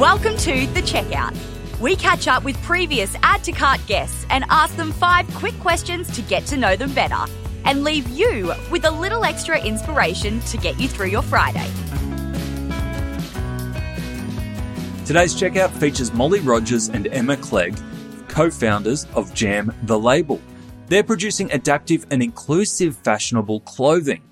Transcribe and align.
Welcome 0.00 0.38
to 0.38 0.66
The 0.68 0.80
Checkout. 0.80 1.36
We 1.78 1.94
catch 1.94 2.26
up 2.26 2.42
with 2.42 2.56
previous 2.62 3.14
Add 3.22 3.44
to 3.44 3.52
Cart 3.52 3.82
guests 3.86 4.24
and 4.30 4.46
ask 4.48 4.74
them 4.76 4.92
five 4.92 5.28
quick 5.34 5.52
questions 5.60 6.10
to 6.16 6.22
get 6.22 6.46
to 6.46 6.56
know 6.56 6.74
them 6.74 6.94
better 6.94 7.30
and 7.66 7.84
leave 7.84 8.08
you 8.08 8.54
with 8.70 8.86
a 8.86 8.90
little 8.90 9.26
extra 9.26 9.62
inspiration 9.62 10.40
to 10.40 10.56
get 10.56 10.80
you 10.80 10.88
through 10.88 11.08
your 11.08 11.20
Friday. 11.20 11.70
Today's 15.04 15.34
checkout 15.34 15.68
features 15.72 16.14
Molly 16.14 16.40
Rogers 16.40 16.88
and 16.88 17.06
Emma 17.08 17.36
Clegg, 17.36 17.78
co 18.26 18.48
founders 18.48 19.06
of 19.14 19.34
Jam 19.34 19.70
the 19.82 19.98
Label. 19.98 20.40
They're 20.86 21.04
producing 21.04 21.52
adaptive 21.52 22.06
and 22.10 22.22
inclusive 22.22 22.96
fashionable 22.96 23.60
clothing. 23.60 24.22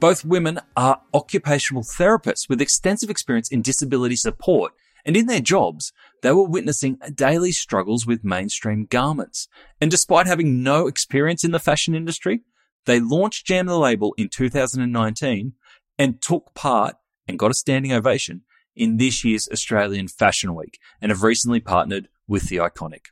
Both 0.00 0.24
women 0.24 0.58
are 0.74 1.02
occupational 1.12 1.82
therapists 1.82 2.48
with 2.48 2.62
extensive 2.62 3.10
experience 3.10 3.50
in 3.50 3.60
disability 3.60 4.16
support, 4.16 4.72
and 5.08 5.16
in 5.16 5.24
their 5.24 5.40
jobs, 5.40 5.90
they 6.20 6.32
were 6.32 6.46
witnessing 6.46 6.98
daily 7.14 7.50
struggles 7.50 8.06
with 8.06 8.24
mainstream 8.24 8.84
garments. 8.84 9.48
And 9.80 9.90
despite 9.90 10.26
having 10.26 10.62
no 10.62 10.86
experience 10.86 11.44
in 11.44 11.50
the 11.50 11.58
fashion 11.58 11.94
industry, 11.94 12.42
they 12.84 13.00
launched 13.00 13.46
Jam 13.46 13.64
the 13.64 13.78
Label 13.78 14.14
in 14.18 14.28
2019 14.28 15.54
and 15.98 16.20
took 16.20 16.54
part 16.54 16.96
and 17.26 17.38
got 17.38 17.50
a 17.50 17.54
standing 17.54 17.90
ovation 17.90 18.42
in 18.76 18.98
this 18.98 19.24
year's 19.24 19.48
Australian 19.50 20.08
Fashion 20.08 20.54
Week 20.54 20.78
and 21.00 21.10
have 21.10 21.22
recently 21.22 21.60
partnered 21.60 22.08
with 22.26 22.50
The 22.50 22.56
Iconic. 22.56 23.06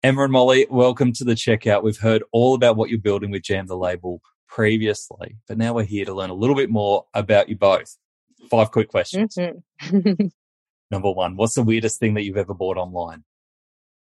Emma 0.00 0.22
and 0.22 0.32
Molly, 0.32 0.68
welcome 0.70 1.12
to 1.12 1.24
the 1.24 1.34
checkout. 1.34 1.82
We've 1.82 1.98
heard 1.98 2.22
all 2.30 2.54
about 2.54 2.76
what 2.76 2.88
you're 2.88 3.00
building 3.00 3.32
with 3.32 3.42
Jam 3.42 3.66
the 3.66 3.76
Label 3.76 4.20
previously, 4.46 5.38
but 5.48 5.58
now 5.58 5.74
we're 5.74 5.82
here 5.82 6.04
to 6.04 6.14
learn 6.14 6.30
a 6.30 6.34
little 6.34 6.54
bit 6.54 6.70
more 6.70 7.06
about 7.14 7.48
you 7.48 7.56
both. 7.56 7.98
Five 8.48 8.70
quick 8.70 8.90
questions. 8.90 9.34
Mm-hmm. 9.34 10.26
Number 10.92 11.10
one, 11.10 11.36
what's 11.36 11.54
the 11.54 11.62
weirdest 11.62 11.98
thing 11.98 12.12
that 12.14 12.22
you've 12.22 12.36
ever 12.36 12.52
bought 12.52 12.76
online? 12.76 13.24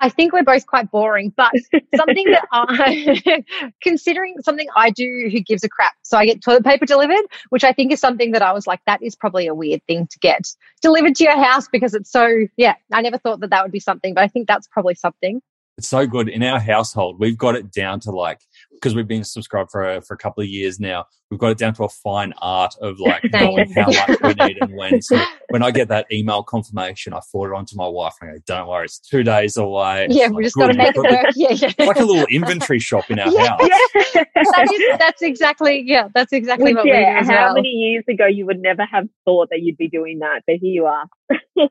I 0.01 0.09
think 0.09 0.33
we're 0.33 0.43
both 0.43 0.65
quite 0.65 0.89
boring, 0.89 1.31
but 1.35 1.51
something 1.95 2.25
that 2.31 2.47
I, 2.51 3.43
considering 3.81 4.35
something 4.41 4.67
I 4.75 4.89
do 4.89 5.29
who 5.31 5.39
gives 5.41 5.63
a 5.63 5.69
crap. 5.69 5.93
So 6.03 6.17
I 6.17 6.25
get 6.25 6.41
toilet 6.43 6.63
paper 6.63 6.85
delivered, 6.85 7.25
which 7.49 7.63
I 7.63 7.73
think 7.73 7.91
is 7.91 7.99
something 7.99 8.31
that 8.31 8.41
I 8.41 8.53
was 8.53 8.65
like, 8.65 8.79
that 8.87 9.03
is 9.03 9.15
probably 9.15 9.45
a 9.45 9.53
weird 9.53 9.85
thing 9.85 10.07
to 10.07 10.19
get 10.19 10.47
delivered 10.81 11.15
to 11.17 11.25
your 11.25 11.37
house 11.37 11.67
because 11.67 11.93
it's 11.93 12.11
so, 12.11 12.47
yeah, 12.57 12.73
I 12.91 13.01
never 13.01 13.19
thought 13.19 13.41
that 13.41 13.51
that 13.51 13.61
would 13.61 13.71
be 13.71 13.79
something, 13.79 14.15
but 14.15 14.23
I 14.23 14.27
think 14.27 14.47
that's 14.47 14.67
probably 14.67 14.95
something. 14.95 15.41
It's 15.79 15.87
so 15.87 16.05
good 16.05 16.27
in 16.27 16.43
our 16.43 16.59
household. 16.59 17.21
We've 17.21 17.37
got 17.37 17.55
it 17.55 17.71
down 17.71 18.01
to 18.01 18.11
like 18.11 18.41
because 18.73 18.95
we've 18.95 19.07
been 19.07 19.23
subscribed 19.23 19.71
for 19.71 19.89
a, 19.89 20.01
for 20.01 20.13
a 20.13 20.17
couple 20.17 20.43
of 20.43 20.49
years 20.49 20.77
now. 20.77 21.05
We've 21.31 21.39
got 21.39 21.51
it 21.51 21.57
down 21.57 21.73
to 21.75 21.85
a 21.85 21.89
fine 21.89 22.33
art 22.41 22.75
of 22.81 22.99
like 22.99 23.23
knowing 23.31 23.71
how 23.71 23.85
much 23.85 24.19
we 24.21 24.33
need 24.45 24.57
and 24.59 24.75
when. 24.75 25.01
So 25.01 25.17
when 25.51 25.63
I 25.63 25.71
get 25.71 25.87
that 25.87 26.05
email 26.11 26.43
confirmation, 26.43 27.13
I 27.13 27.21
forward 27.31 27.53
it 27.53 27.59
on 27.59 27.65
to 27.67 27.77
my 27.77 27.87
wife 27.87 28.11
and 28.19 28.29
I 28.29 28.33
go, 28.33 28.39
"Don't 28.45 28.67
worry, 28.67 28.83
it's 28.83 28.99
two 28.99 29.23
days 29.23 29.55
away." 29.55 30.07
Yeah, 30.09 30.27
we 30.27 30.43
just 30.43 30.57
got 30.57 30.67
to 30.67 30.73
make 30.73 30.93
it 30.93 30.97
work. 30.97 31.31
Yeah, 31.37 31.53
yeah. 31.53 31.71
It's 31.77 31.87
like 31.87 31.95
a 31.95 32.03
little 32.03 32.25
inventory 32.29 32.79
shop 32.79 33.09
in 33.09 33.17
our 33.17 33.31
yeah, 33.31 33.47
house. 33.47 33.59
Yeah. 33.95 34.23
that 34.35 34.67
is, 34.69 34.99
that's 34.99 35.21
exactly 35.21 35.81
yeah. 35.85 36.09
That's 36.13 36.33
exactly 36.33 36.73
Which, 36.73 36.75
what 36.75 36.87
yeah, 36.87 37.21
we 37.21 37.25
do. 37.25 37.31
How 37.31 37.45
well. 37.45 37.53
many 37.53 37.69
years 37.69 38.03
ago 38.09 38.25
you 38.27 38.45
would 38.45 38.59
never 38.59 38.83
have 38.83 39.07
thought 39.23 39.47
that 39.51 39.61
you'd 39.61 39.77
be 39.77 39.87
doing 39.87 40.19
that, 40.19 40.41
but 40.45 40.57
here 40.57 40.73
you 40.73 40.87
are. 40.87 41.05
and 41.29 41.69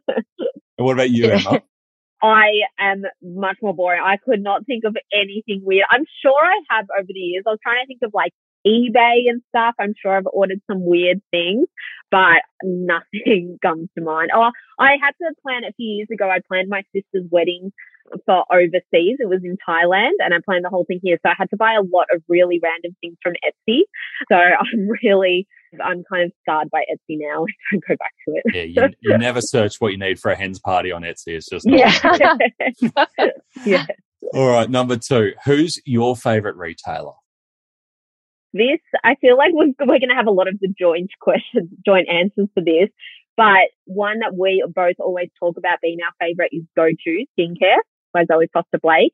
what 0.78 0.94
about 0.94 1.10
you, 1.10 1.30
Emma? 1.30 1.60
I 2.22 2.50
am 2.78 3.02
much 3.22 3.58
more 3.62 3.74
boring. 3.74 4.02
I 4.04 4.16
could 4.16 4.42
not 4.42 4.66
think 4.66 4.84
of 4.84 4.96
anything 5.12 5.60
weird. 5.62 5.86
I'm 5.90 6.04
sure 6.22 6.40
I 6.42 6.58
have 6.70 6.86
over 6.98 7.06
the 7.08 7.18
years. 7.18 7.44
I 7.46 7.50
was 7.50 7.60
trying 7.62 7.82
to 7.82 7.86
think 7.86 8.00
of 8.02 8.12
like 8.12 8.32
eBay 8.66 9.28
and 9.28 9.42
stuff. 9.48 9.74
I'm 9.78 9.94
sure 10.00 10.16
I've 10.16 10.26
ordered 10.32 10.60
some 10.70 10.84
weird 10.84 11.20
things, 11.30 11.66
but 12.10 12.42
nothing 12.62 13.58
comes 13.62 13.88
to 13.96 14.04
mind. 14.04 14.30
Oh, 14.34 14.50
I 14.78 14.96
had 15.00 15.12
to 15.22 15.34
plan 15.42 15.64
a 15.64 15.72
few 15.72 15.86
years 15.86 16.08
ago. 16.12 16.28
I 16.28 16.40
planned 16.46 16.68
my 16.68 16.82
sister's 16.94 17.28
wedding 17.30 17.72
for 18.26 18.44
overseas. 18.50 19.18
It 19.20 19.28
was 19.28 19.40
in 19.44 19.56
Thailand 19.68 20.16
and 20.18 20.34
I 20.34 20.38
planned 20.44 20.64
the 20.64 20.70
whole 20.70 20.84
thing 20.84 21.00
here. 21.02 21.18
So 21.22 21.30
I 21.30 21.34
had 21.38 21.50
to 21.50 21.56
buy 21.56 21.74
a 21.74 21.82
lot 21.82 22.06
of 22.12 22.22
really 22.28 22.60
random 22.62 22.96
things 23.00 23.16
from 23.22 23.34
Etsy. 23.46 23.82
So 24.30 24.36
I'm 24.36 24.88
really 25.02 25.46
I'm 25.82 26.04
kind 26.10 26.24
of 26.24 26.32
scarred 26.42 26.70
by 26.70 26.84
Etsy 26.92 27.18
now. 27.18 27.44
I 27.72 27.72
don't 27.72 27.84
go 27.86 27.96
back 27.98 28.12
to 28.26 28.34
it. 28.34 28.54
Yeah, 28.54 28.84
you, 28.84 28.94
you 29.12 29.18
never 29.18 29.40
search 29.40 29.76
what 29.80 29.92
you 29.92 29.98
need 29.98 30.18
for 30.18 30.30
a 30.30 30.36
hen's 30.36 30.58
party 30.58 30.92
on 30.92 31.02
Etsy. 31.02 31.28
It's 31.28 31.48
just 31.48 31.66
yeah. 31.68 31.92
yeah. 33.64 33.86
All 34.34 34.48
right, 34.48 34.68
number 34.68 34.96
two. 34.96 35.32
Who's 35.44 35.80
your 35.84 36.16
favorite 36.16 36.56
retailer? 36.56 37.12
This 38.52 38.80
I 39.04 39.14
feel 39.16 39.36
like 39.36 39.50
we're, 39.52 39.74
we're 39.80 39.98
going 39.98 40.08
to 40.08 40.14
have 40.16 40.26
a 40.26 40.32
lot 40.32 40.48
of 40.48 40.58
the 40.60 40.72
joint 40.78 41.10
questions, 41.20 41.68
joint 41.84 42.08
answers 42.08 42.48
for 42.54 42.62
this. 42.62 42.88
But 43.36 43.70
one 43.84 44.18
that 44.20 44.34
we 44.36 44.64
both 44.74 44.96
always 44.98 45.28
talk 45.38 45.56
about 45.56 45.80
being 45.80 45.98
our 46.04 46.12
favorite 46.18 46.50
is 46.52 46.64
Go 46.74 46.88
To 46.88 47.24
Skincare 47.38 47.78
by 48.12 48.24
Zoe 48.24 48.48
Foster 48.52 48.78
Blake 48.82 49.12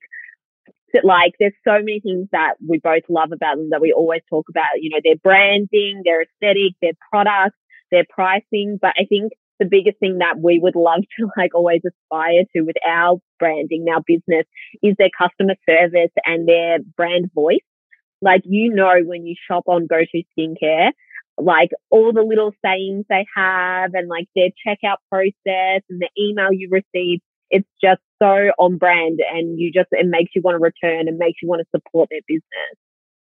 like 1.03 1.33
there's 1.41 1.55
so 1.67 1.75
many 1.79 2.01
things 2.01 2.29
that 2.33 2.55
we 2.67 2.79
both 2.79 3.03
love 3.09 3.33
about 3.33 3.57
them 3.57 3.71
that 3.71 3.81
we 3.81 3.93
always 3.93 4.21
talk 4.31 4.49
about, 4.49 4.81
you 4.81 4.91
know, 4.91 5.01
their 5.03 5.17
branding, 5.17 6.03
their 6.05 6.23
aesthetic, 6.23 6.75
their 6.81 6.93
products, 7.11 7.57
their 7.91 8.05
pricing. 8.09 8.79
But 8.81 8.93
I 8.99 9.05
think 9.07 9.33
the 9.59 9.67
biggest 9.67 9.99
thing 9.99 10.19
that 10.19 10.39
we 10.39 10.59
would 10.59 10.77
love 10.77 11.03
to 11.19 11.29
like 11.37 11.55
always 11.55 11.81
aspire 11.87 12.45
to 12.55 12.63
with 12.63 12.77
our 12.87 13.19
branding, 13.39 13.87
our 13.93 14.03
business 14.07 14.47
is 14.83 14.95
their 14.99 15.11
customer 15.17 15.55
service 15.69 16.13
and 16.25 16.47
their 16.49 16.79
brand 16.97 17.31
voice. 17.35 17.59
Like, 18.21 18.43
you 18.45 18.73
know, 18.73 18.95
when 19.05 19.27
you 19.27 19.35
shop 19.51 19.65
on 19.67 19.87
Go 19.87 20.01
To 20.01 20.23
Skincare, 20.39 20.93
like 21.37 21.71
all 21.91 22.13
the 22.13 22.23
little 22.23 22.53
sayings 22.65 23.05
they 23.09 23.27
have 23.37 23.91
and 23.95 24.09
like 24.09 24.29
their 24.35 24.51
checkout 24.67 24.99
process 25.11 25.83
and 25.91 26.01
the 26.01 26.09
email 26.19 26.53
you 26.53 26.69
receive 26.71 27.21
it's 27.55 27.69
just 27.81 28.01
so 28.21 28.51
on 28.59 28.79
brand 28.79 29.21
and 29.33 29.61
you 29.61 29.71
just, 29.73 29.87
it 29.93 30.07
makes 30.09 30.33
you 30.35 30.43
want 30.43 30.57
to 30.57 30.59
return 30.59 31.07
and 31.07 31.19
makes 31.19 31.41
you 31.41 31.49
want 31.49 31.61
to 31.61 31.67
support 31.71 32.09
their 32.11 32.21
business. 32.27 32.43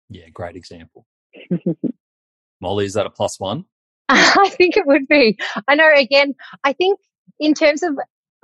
Yeah, 0.10 0.30
great 0.34 0.56
example. 0.56 1.06
Molly, 2.62 2.86
is 2.86 2.94
that 2.94 3.06
a 3.06 3.10
plus 3.10 3.40
one? 3.42 3.66
I 4.10 4.50
think 4.52 4.78
it 4.78 4.88
would 4.88 5.06
be. 5.10 5.38
I 5.68 5.76
know, 5.76 5.92
again, 5.94 6.34
I 6.64 6.72
think 6.72 6.98
in 7.42 7.54
terms 7.54 7.84
of 7.84 7.98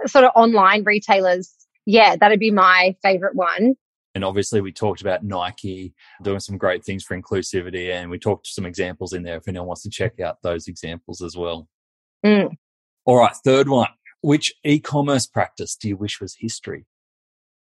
sort 0.08 0.26
of 0.26 0.32
online 0.36 0.84
retailers, 0.84 1.54
yeah, 1.86 2.18
that'd 2.18 2.40
be 2.40 2.52
my 2.52 2.94
favorite 3.02 3.36
one. 3.36 3.76
And 4.14 4.26
obviously, 4.26 4.60
we 4.60 4.74
talked 4.74 5.00
about 5.00 5.24
Nike 5.24 5.94
doing 6.22 6.42
some 6.42 6.58
great 6.58 6.84
things 6.84 7.06
for 7.06 7.18
inclusivity, 7.18 7.94
and 7.94 8.10
we 8.10 8.20
talked 8.20 8.48
some 8.48 8.66
examples 8.66 9.14
in 9.14 9.24
there 9.24 9.38
if 9.38 9.48
anyone 9.48 9.68
wants 9.68 9.84
to 9.84 9.90
check 9.90 10.20
out 10.20 10.42
those 10.44 10.68
examples 10.68 11.22
as 11.22 11.38
well. 11.38 11.70
Mm. 12.26 12.50
All 13.06 13.18
right, 13.18 13.34
third 13.46 13.70
one 13.70 13.88
which 14.22 14.54
e 14.64 14.80
commerce 14.80 15.26
practice 15.26 15.76
do 15.76 15.88
you 15.88 15.98
wish 15.98 16.22
was 16.22 16.36
history? 16.40 16.86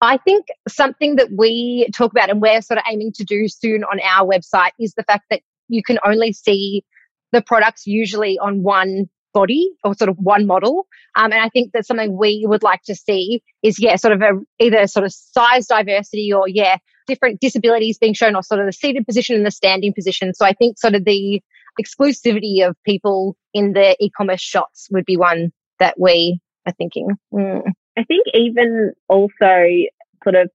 I 0.02 0.18
think 0.18 0.46
something 0.68 1.18
that 1.18 1.30
we 1.38 1.90
talk 1.94 2.12
about 2.12 2.30
and 2.30 2.42
we're 2.42 2.62
sort 2.62 2.78
of 2.78 2.86
aiming 2.90 3.12
to 3.14 3.24
do 3.26 3.48
soon 3.50 3.84
on 3.84 4.00
our 4.00 4.26
website 4.26 4.72
is 4.80 4.94
the 4.94 5.04
fact 5.04 5.26
that 5.30 5.42
you 5.68 5.84
can 5.84 6.00
only 6.06 6.32
see 6.32 6.84
the 7.32 7.42
products 7.42 7.86
usually 7.86 8.40
on 8.40 8.64
one 8.64 9.10
body 9.34 9.72
or 9.84 9.94
sort 9.94 10.10
of 10.10 10.18
one 10.18 10.48
model. 10.48 10.88
Um, 11.16 11.32
and 11.32 11.42
I 11.42 11.50
think 11.50 11.72
that's 11.74 11.88
something 11.88 12.18
we 12.18 12.46
would 12.48 12.64
like 12.64 12.82
to 12.84 12.96
see 12.96 13.44
is, 13.62 13.80
yeah, 13.80 13.96
sort 13.98 14.14
of 14.14 14.22
a, 14.22 14.32
either 14.60 14.88
sort 14.88 15.06
of 15.06 15.14
size 15.14 15.68
diversity 15.68 16.32
or, 16.34 16.48
yeah, 16.48 16.78
different 17.06 17.40
disabilities 17.40 17.98
being 17.98 18.14
shown 18.14 18.36
or 18.36 18.44
sort 18.44 18.62
of 18.62 18.66
the 18.66 18.74
seated 18.74 19.06
position 19.06 19.36
and 19.36 19.46
the 19.46 19.52
standing 19.52 19.94
position. 19.94 20.34
So 20.34 20.46
I 20.46 20.54
think 20.54 20.80
sort 20.80 20.96
of 20.96 21.06
the 21.06 21.42
exclusivity 21.80 22.68
of 22.68 22.76
people 22.86 23.36
in 23.54 23.74
the 23.74 23.96
e-commerce 24.00 24.42
shots 24.42 24.88
would 24.92 25.06
be 25.06 25.18
one 25.18 25.52
that 25.80 26.00
we 26.00 26.40
are 26.70 26.76
thinking. 26.78 27.10
Mm. 27.34 27.64
I 27.98 28.04
think 28.04 28.26
even 28.34 28.94
also 29.08 29.66
sort 30.24 30.36
of 30.36 30.50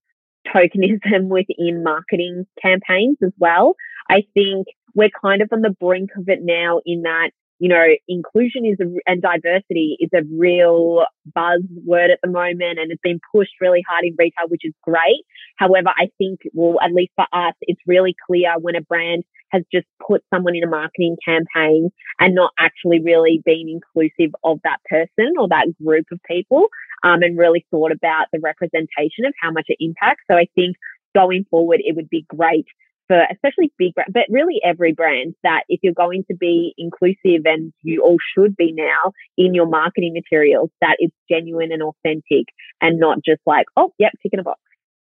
tokenism 0.55 1.29
within 1.29 1.83
marketing 1.83 2.47
campaigns 2.61 3.19
as 3.23 3.33
well. 3.39 3.75
I 4.09 4.25
think 4.35 4.67
we're 4.95 5.11
kind 5.23 5.43
of 5.43 5.49
on 5.53 5.63
the 5.63 5.71
brink 5.71 6.11
of 6.17 6.29
it 6.29 6.41
now 6.43 6.81
in 6.85 7.03
that 7.03 7.31
you 7.61 7.69
know, 7.69 7.87
inclusion 8.09 8.67
is 8.67 8.79
a, 8.81 8.85
and 9.07 9.23
diversity 9.23 9.97
is 10.01 10.11
a 10.13 10.23
real 10.37 11.05
buzzword 11.37 12.11
at 12.11 12.19
the 12.23 12.29
moment 12.29 12.79
and 12.79 12.91
it's 12.91 13.01
been 13.03 13.21
pushed 13.33 13.53
really 13.61 13.83
hard 13.89 14.05
in 14.05 14.15
retail, 14.19 14.49
which 14.49 14.65
is 14.65 14.75
great. 14.83 15.25
However, 15.57 15.91
I 15.97 16.11
think, 16.19 16.41
well, 16.53 16.79
at 16.83 16.93
least 16.93 17.13
for 17.15 17.27
us, 17.33 17.55
it's 17.63 17.81
really 17.87 18.15
clear 18.27 18.55
when 18.61 18.75
a 18.75 18.81
brand 18.81 19.25
has 19.51 19.63
just 19.73 19.87
put 20.07 20.23
someone 20.33 20.57
in 20.57 20.65
a 20.65 20.69
marketing 20.69 21.17
campaign 21.25 21.91
and 22.19 22.35
not 22.35 22.53
actually 22.59 23.01
really 23.01 23.41
been 23.45 23.69
inclusive 23.69 24.35
of 24.43 24.59
that 24.65 24.79
person 24.89 25.33
or 25.39 25.49
that 25.49 25.69
group 25.83 26.07
of 26.13 26.19
people, 26.29 26.67
um, 27.05 27.23
and 27.23 27.39
really 27.39 27.65
thought 27.71 27.93
about 27.93 28.27
the 28.33 28.41
representation 28.41 29.25
of 29.27 29.35
how 29.41 29.51
much 29.51 29.67
it 29.69 29.77
impacts. 29.81 30.23
So 30.31 30.37
I 30.37 30.47
think 30.55 30.77
going 31.15 31.45
forward, 31.51 31.81
it 31.85 31.95
would 31.95 32.11
be 32.11 32.27
great 32.29 32.67
for 33.07 33.23
especially 33.31 33.73
big 33.79 33.95
brand, 33.95 34.13
but 34.13 34.25
really 34.31 34.61
every 34.65 34.93
brand 34.93 35.35
that 35.43 35.65
if 35.69 35.81
you're 35.83 35.93
going 35.93 36.25
to 36.31 36.37
be 36.37 36.75
inclusive 36.79 37.43
and 37.45 37.73
you 37.83 38.03
all 38.03 38.17
should 38.35 38.57
be 38.57 38.73
now 38.73 39.13
in 39.37 39.55
your 39.55 39.67
marketing 39.67 40.15
materials, 40.15 40.71
that 40.81 40.97
it's 40.99 41.15
genuine 41.31 41.71
and 41.71 41.83
authentic 41.83 42.47
and 42.81 42.99
not 42.99 43.19
just 43.25 43.41
like, 43.47 43.67
oh, 43.77 43.93
yep, 43.99 44.13
tick 44.23 44.33
in 44.33 44.41
a 44.41 44.43
box. 44.43 44.61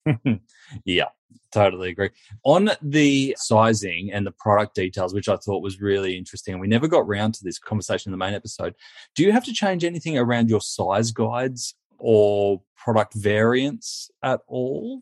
yeah, 0.86 1.10
Totally 1.52 1.90
agree. 1.90 2.10
On 2.46 2.72
the 2.82 3.36
sizing 3.38 4.12
and 4.14 4.26
the 4.26 4.32
product 4.32 4.74
details, 4.74 5.14
which 5.14 5.28
I 5.28 5.36
thought 5.36 5.62
was 5.62 5.82
really 5.82 6.16
interesting, 6.16 6.60
we 6.60 6.68
never 6.68 6.88
got 6.88 7.08
round 7.08 7.34
to 7.36 7.44
this 7.44 7.60
conversation 7.60 8.10
in 8.10 8.18
the 8.18 8.26
main 8.26 8.34
episode. 8.34 8.74
Do 9.16 9.24
you 9.24 9.34
have 9.34 9.44
to 9.46 9.54
change 9.54 9.84
anything 9.84 10.18
around 10.18 10.50
your 10.50 10.62
size 10.62 11.12
guides 11.12 11.76
or 11.98 12.62
product 12.78 13.16
variants 13.16 14.10
at 14.24 14.40
all? 14.48 15.02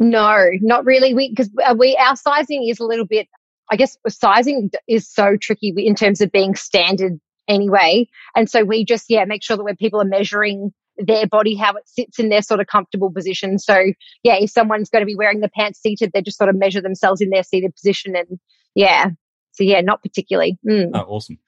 No, 0.00 0.50
not 0.60 0.84
really. 0.84 1.14
We 1.14 1.30
because 1.30 1.48
uh, 1.64 1.76
we 1.78 1.96
our 1.96 2.16
sizing 2.16 2.66
is 2.68 2.80
a 2.80 2.84
little 2.84 3.06
bit. 3.06 3.28
I 3.70 3.76
guess 3.76 3.96
sizing 4.08 4.70
is 4.88 5.08
so 5.08 5.36
tricky 5.36 5.72
in 5.76 5.94
terms 5.94 6.20
of 6.20 6.32
being 6.32 6.56
standard 6.56 7.20
anyway, 7.46 8.08
and 8.34 8.50
so 8.50 8.64
we 8.64 8.84
just 8.84 9.06
yeah 9.08 9.24
make 9.24 9.44
sure 9.44 9.56
that 9.56 9.62
when 9.62 9.76
people 9.76 10.00
are 10.00 10.04
measuring 10.04 10.72
their 10.98 11.26
body, 11.26 11.54
how 11.54 11.74
it 11.74 11.88
sits 11.88 12.18
in 12.18 12.28
their 12.28 12.42
sort 12.42 12.60
of 12.60 12.66
comfortable 12.66 13.10
position. 13.10 13.58
So 13.58 13.76
yeah, 14.22 14.36
if 14.40 14.50
someone's 14.50 14.90
going 14.90 15.02
to 15.02 15.06
be 15.06 15.16
wearing 15.16 15.40
the 15.40 15.48
pants 15.48 15.80
seated, 15.80 16.10
they 16.12 16.22
just 16.22 16.38
sort 16.38 16.50
of 16.50 16.56
measure 16.56 16.80
themselves 16.80 17.20
in 17.20 17.30
their 17.30 17.42
seated 17.42 17.74
position. 17.74 18.14
And 18.16 18.38
yeah, 18.74 19.06
so 19.52 19.64
yeah, 19.64 19.80
not 19.80 20.02
particularly. 20.02 20.58
Mm. 20.68 20.90
Oh, 20.94 21.00
awesome. 21.00 21.38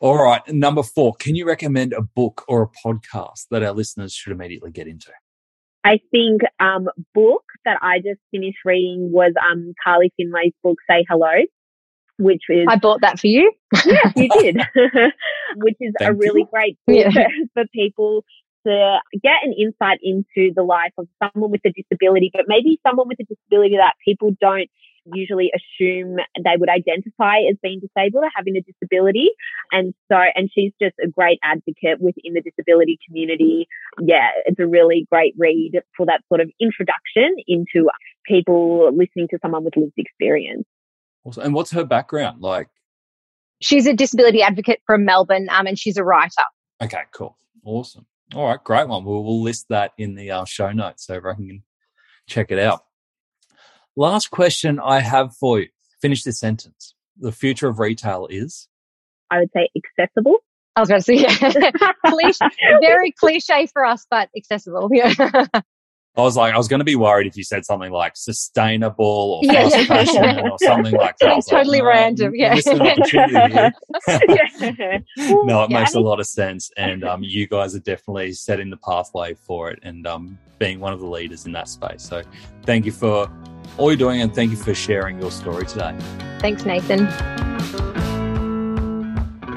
All 0.00 0.20
right. 0.20 0.42
Number 0.48 0.82
four, 0.82 1.14
can 1.14 1.36
you 1.36 1.46
recommend 1.46 1.92
a 1.92 2.02
book 2.02 2.44
or 2.48 2.62
a 2.62 2.88
podcast 2.88 3.46
that 3.50 3.62
our 3.62 3.72
listeners 3.72 4.12
should 4.12 4.32
immediately 4.32 4.72
get 4.72 4.88
into? 4.88 5.12
I 5.84 6.00
think 6.10 6.42
um 6.60 6.88
book 7.14 7.42
that 7.64 7.78
I 7.82 7.98
just 7.98 8.20
finished 8.30 8.58
reading 8.64 9.10
was 9.12 9.32
um 9.40 9.74
Carly 9.82 10.12
Findlay's 10.20 10.54
book 10.62 10.78
Say 10.88 11.04
Hello, 11.08 11.32
which 12.18 12.42
is 12.48 12.66
I 12.68 12.76
bought 12.76 13.00
that 13.02 13.18
for 13.18 13.26
you. 13.26 13.52
yes, 13.84 14.12
you 14.16 14.28
did. 14.40 14.56
which 15.56 15.76
is 15.80 15.94
Thank 15.98 16.10
a 16.10 16.14
really 16.14 16.42
you. 16.42 16.48
great 16.52 16.78
book 16.86 17.14
yeah. 17.14 17.26
for 17.54 17.64
people 17.74 18.24
to 18.66 18.98
get 19.22 19.44
an 19.44 19.52
insight 19.52 19.98
into 20.02 20.52
the 20.54 20.62
life 20.62 20.92
of 20.98 21.06
someone 21.22 21.50
with 21.50 21.62
a 21.64 21.72
disability, 21.72 22.30
but 22.32 22.44
maybe 22.46 22.80
someone 22.86 23.08
with 23.08 23.20
a 23.20 23.24
disability 23.24 23.76
that 23.76 23.94
people 24.04 24.30
don't 24.40 24.70
usually 25.14 25.50
assume 25.54 26.16
they 26.36 26.56
would 26.56 26.68
identify 26.68 27.38
as 27.50 27.56
being 27.62 27.80
disabled 27.80 28.24
or 28.24 28.30
having 28.34 28.56
a 28.56 28.60
disability. 28.60 29.30
And 29.72 29.94
so, 30.10 30.16
and 30.34 30.50
she's 30.54 30.72
just 30.80 30.94
a 31.04 31.08
great 31.08 31.38
advocate 31.42 32.00
within 32.00 32.34
the 32.34 32.40
disability 32.40 32.98
community. 33.06 33.66
Yeah, 34.00 34.28
it's 34.46 34.60
a 34.60 34.66
really 34.66 35.06
great 35.10 35.34
read 35.38 35.72
for 35.96 36.06
that 36.06 36.20
sort 36.28 36.40
of 36.40 36.50
introduction 36.60 37.34
into 37.46 37.88
people 38.26 38.90
listening 38.96 39.28
to 39.30 39.38
someone 39.42 39.64
with 39.64 39.76
lived 39.76 39.92
experience. 39.96 40.64
Awesome. 41.24 41.44
And 41.44 41.54
what's 41.54 41.72
her 41.72 41.84
background 41.84 42.40
like? 42.40 42.68
She's 43.60 43.86
a 43.86 43.94
disability 43.94 44.42
advocate 44.42 44.80
from 44.86 45.04
Melbourne 45.04 45.48
um, 45.50 45.66
and 45.66 45.78
she's 45.78 45.96
a 45.96 46.04
writer. 46.04 46.30
Okay, 46.82 47.02
cool. 47.12 47.36
Awesome. 47.64 48.06
All 48.34 48.46
right, 48.46 48.62
great 48.62 48.88
one. 48.88 49.04
We'll, 49.04 49.22
we'll 49.22 49.42
list 49.42 49.66
that 49.68 49.92
in 49.98 50.14
the 50.14 50.30
uh, 50.30 50.44
show 50.44 50.72
notes 50.72 51.06
so 51.06 51.14
everyone 51.14 51.46
can 51.46 51.62
check 52.26 52.50
it 52.50 52.58
out. 52.58 52.80
Last 53.94 54.30
question 54.30 54.80
I 54.82 55.00
have 55.00 55.36
for 55.36 55.60
you. 55.60 55.68
Finish 56.00 56.22
this 56.22 56.40
sentence. 56.40 56.94
The 57.18 57.32
future 57.32 57.68
of 57.68 57.78
retail 57.78 58.26
is? 58.30 58.68
I 59.30 59.40
would 59.40 59.50
say 59.54 59.68
accessible. 59.76 60.38
I 60.76 60.80
was 60.80 60.88
going 60.88 61.00
to 61.00 61.04
say, 61.04 61.14
yeah. 61.16 61.92
cliche, 62.06 62.46
very 62.80 63.12
cliche 63.12 63.66
for 63.66 63.84
us, 63.84 64.06
but 64.10 64.30
accessible. 64.34 64.88
Yeah. 64.90 65.12
I 66.14 66.20
was 66.20 66.36
like, 66.36 66.52
I 66.52 66.58
was 66.58 66.68
going 66.68 66.80
to 66.80 66.84
be 66.84 66.94
worried 66.94 67.26
if 67.26 67.38
you 67.38 67.44
said 67.44 67.64
something 67.64 67.90
like 67.90 68.18
sustainable 68.18 69.40
or 69.40 69.40
yeah, 69.44 69.62
fast 69.62 69.76
yeah, 69.76 69.84
fashion 69.86 70.22
yeah. 70.22 70.42
or 70.42 70.58
something 70.62 70.94
like 70.94 71.16
that. 71.18 71.38
It's 71.38 71.48
totally 71.48 71.78
like, 71.78 71.88
random. 71.88 72.34
Yeah. 72.34 72.54
no, 75.16 75.62
it 75.62 75.70
makes 75.70 75.94
a 75.94 76.00
lot 76.00 76.20
of 76.20 76.26
sense. 76.26 76.70
And 76.76 77.02
um, 77.02 77.22
you 77.22 77.46
guys 77.46 77.74
are 77.74 77.80
definitely 77.80 78.32
setting 78.32 78.68
the 78.68 78.76
pathway 78.76 79.32
for 79.32 79.70
it 79.70 79.78
and 79.84 80.06
um, 80.06 80.38
being 80.58 80.80
one 80.80 80.92
of 80.92 81.00
the 81.00 81.06
leaders 81.06 81.46
in 81.46 81.52
that 81.52 81.68
space. 81.68 82.02
So 82.02 82.22
thank 82.64 82.84
you 82.84 82.92
for 82.92 83.32
all 83.78 83.90
you're 83.90 83.96
doing 83.96 84.20
and 84.20 84.34
thank 84.34 84.50
you 84.50 84.58
for 84.58 84.74
sharing 84.74 85.18
your 85.18 85.30
story 85.30 85.64
today. 85.64 85.96
Thanks, 86.40 86.66
Nathan. 86.66 87.06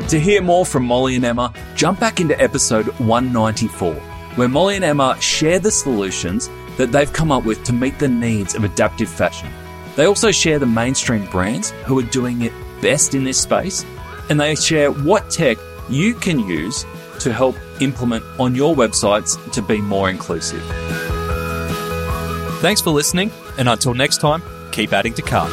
To 0.07 0.19
hear 0.21 0.41
more 0.41 0.65
from 0.65 0.85
Molly 0.85 1.17
and 1.17 1.25
Emma, 1.25 1.53
jump 1.75 1.99
back 1.99 2.21
into 2.21 2.41
episode 2.41 2.87
194 2.99 4.14
where 4.35 4.47
Molly 4.47 4.75
and 4.75 4.85
Emma 4.85 5.19
share 5.19 5.59
the 5.59 5.71
solutions 5.71 6.49
that 6.77 6.91
they've 6.91 7.11
come 7.11 7.31
up 7.31 7.45
with 7.45 7.63
to 7.63 7.73
meet 7.73 7.99
the 7.99 8.07
needs 8.07 8.55
of 8.55 8.63
adaptive 8.63 9.09
fashion. 9.09 9.49
They 9.95 10.05
also 10.05 10.31
share 10.31 10.59
the 10.59 10.65
mainstream 10.65 11.25
brands 11.27 11.71
who 11.85 11.97
are 11.99 12.03
doing 12.03 12.41
it 12.41 12.53
best 12.81 13.15
in 13.15 13.23
this 13.23 13.39
space, 13.39 13.85
and 14.29 14.39
they 14.39 14.55
share 14.55 14.91
what 14.91 15.29
tech 15.29 15.57
you 15.89 16.13
can 16.13 16.39
use 16.39 16.85
to 17.19 17.31
help 17.31 17.55
implement 17.79 18.23
on 18.39 18.55
your 18.55 18.75
websites 18.75 19.51
to 19.53 19.61
be 19.61 19.79
more 19.79 20.09
inclusive. 20.09 20.61
Thanks 22.61 22.81
for 22.81 22.91
listening, 22.91 23.31
and 23.57 23.69
until 23.69 23.93
next 23.93 24.19
time, 24.19 24.41
keep 24.71 24.91
adding 24.91 25.13
to 25.13 25.21
cart. 25.21 25.51